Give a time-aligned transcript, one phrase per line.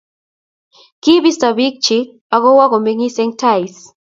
[1.01, 3.77] kibisto biik chich akowo ko meng'is Eng' Taihis